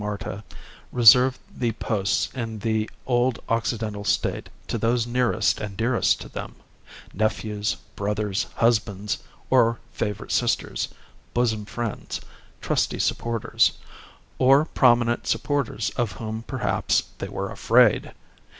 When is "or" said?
14.39-14.65